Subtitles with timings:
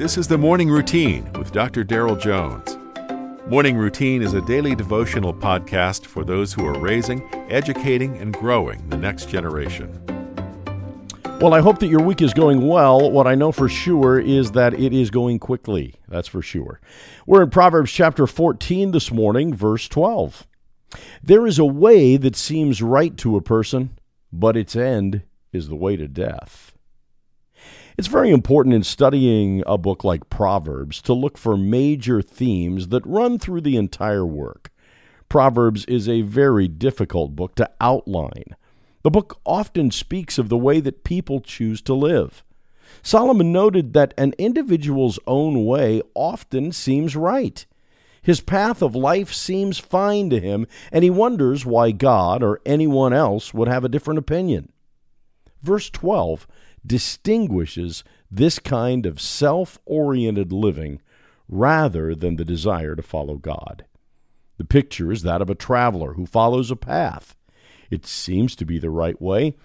[0.00, 1.84] This is the Morning Routine with Dr.
[1.84, 2.78] Darrell Jones.
[3.48, 8.88] Morning Routine is a daily devotional podcast for those who are raising, educating, and growing
[8.88, 9.90] the next generation.
[11.38, 13.10] Well, I hope that your week is going well.
[13.10, 15.96] What I know for sure is that it is going quickly.
[16.08, 16.80] That's for sure.
[17.26, 20.46] We're in Proverbs chapter 14 this morning, verse 12.
[21.22, 23.98] There is a way that seems right to a person,
[24.32, 26.72] but its end is the way to death.
[28.00, 33.04] It's very important in studying a book like Proverbs to look for major themes that
[33.04, 34.70] run through the entire work.
[35.28, 38.56] Proverbs is a very difficult book to outline.
[39.02, 42.42] The book often speaks of the way that people choose to live.
[43.02, 47.66] Solomon noted that an individual's own way often seems right.
[48.22, 53.12] His path of life seems fine to him, and he wonders why God or anyone
[53.12, 54.72] else would have a different opinion.
[55.62, 56.46] Verse 12
[56.86, 61.00] distinguishes this kind of self oriented living
[61.48, 63.84] rather than the desire to follow God.
[64.56, 67.34] The picture is that of a traveler who follows a path.
[67.90, 69.56] It seems to be the right way,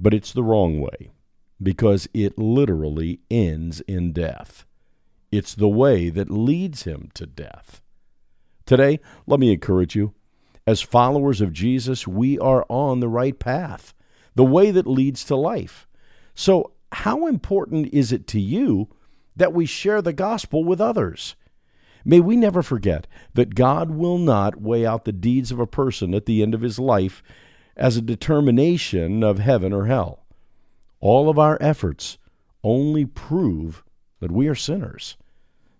[0.00, 1.10] but it's the wrong way
[1.62, 4.64] because it literally ends in death.
[5.30, 7.82] It's the way that leads him to death.
[8.64, 10.14] Today, let me encourage you.
[10.66, 13.94] As followers of Jesus, we are on the right path,
[14.38, 15.88] the way that leads to life.
[16.32, 18.86] So, how important is it to you
[19.34, 21.34] that we share the gospel with others?
[22.04, 26.14] May we never forget that God will not weigh out the deeds of a person
[26.14, 27.20] at the end of his life
[27.76, 30.24] as a determination of heaven or hell.
[31.00, 32.16] All of our efforts
[32.62, 33.82] only prove
[34.20, 35.16] that we are sinners.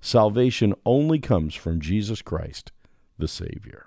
[0.01, 2.73] Salvation only comes from Jesus Christ,
[3.19, 3.87] the Savior.